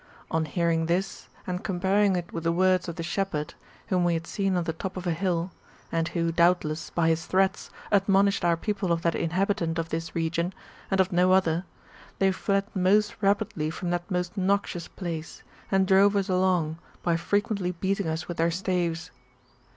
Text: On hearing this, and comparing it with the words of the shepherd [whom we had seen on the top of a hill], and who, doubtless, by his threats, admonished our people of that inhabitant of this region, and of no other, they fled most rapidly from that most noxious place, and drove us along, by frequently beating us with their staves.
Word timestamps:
On 0.31 0.45
hearing 0.45 0.87
this, 0.87 1.27
and 1.45 1.63
comparing 1.63 2.15
it 2.15 2.33
with 2.33 2.43
the 2.43 2.51
words 2.51 2.89
of 2.89 2.95
the 2.95 3.03
shepherd 3.03 3.53
[whom 3.89 4.03
we 4.03 4.15
had 4.15 4.25
seen 4.25 4.55
on 4.57 4.63
the 4.63 4.73
top 4.73 4.97
of 4.97 5.05
a 5.05 5.11
hill], 5.13 5.51
and 5.91 6.07
who, 6.07 6.31
doubtless, 6.31 6.89
by 6.89 7.09
his 7.09 7.27
threats, 7.27 7.69
admonished 7.91 8.43
our 8.43 8.57
people 8.57 8.91
of 8.91 9.03
that 9.03 9.13
inhabitant 9.13 9.77
of 9.77 9.89
this 9.89 10.15
region, 10.15 10.55
and 10.89 10.99
of 10.99 11.11
no 11.11 11.33
other, 11.33 11.65
they 12.17 12.31
fled 12.31 12.65
most 12.75 13.15
rapidly 13.21 13.69
from 13.69 13.91
that 13.91 14.09
most 14.09 14.35
noxious 14.35 14.87
place, 14.87 15.43
and 15.69 15.85
drove 15.85 16.15
us 16.15 16.29
along, 16.29 16.79
by 17.03 17.15
frequently 17.15 17.69
beating 17.71 18.07
us 18.07 18.27
with 18.27 18.37
their 18.37 18.49
staves. 18.49 19.11